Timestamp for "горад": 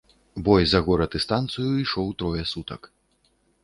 0.87-1.19